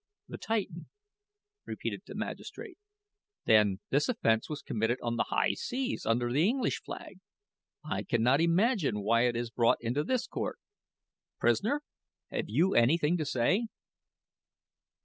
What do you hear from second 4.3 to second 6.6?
was committed on the high seas under the